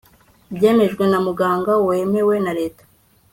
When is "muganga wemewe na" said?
1.25-2.51